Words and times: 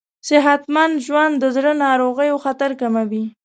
صحتمند 0.27 0.93
ژوند 1.05 1.33
د 1.39 1.45
زړه 1.55 1.71
ناروغیو 1.85 2.41
خطر 2.43 2.71
کموي. 2.81 3.23